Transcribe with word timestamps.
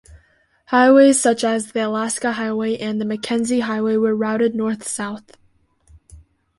Highways 0.65 1.19
such 1.21 1.43
as 1.43 1.73
the 1.73 1.85
Alaska 1.85 2.31
Highway 2.31 2.75
and 2.75 2.99
the 2.99 3.05
Mackenzie 3.05 3.59
Highway 3.59 3.97
were 3.97 4.15
routed 4.15 4.55
north-south. 4.55 5.37